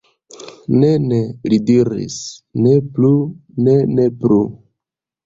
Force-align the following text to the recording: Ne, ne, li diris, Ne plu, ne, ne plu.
Ne, 0.83 0.87
ne, 1.09 1.19
li 1.53 1.59
diris, 1.67 2.15
Ne 2.63 2.71
plu, 2.97 3.11
ne, 3.67 3.77
ne 3.99 4.07
plu. 4.25 4.41